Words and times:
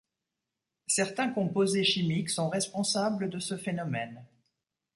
Certains 0.87 1.31
composés 1.31 1.83
chimiques 1.83 2.31
sont 2.31 2.49
responsables 2.49 3.29
de 3.29 3.37
ce 3.37 3.55
phénomène. 3.55 4.25